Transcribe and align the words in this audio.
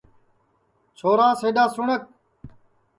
چھورا 0.97 1.27
سِڈؔا 1.39 1.63
سُنٚٹؔک 1.73 2.03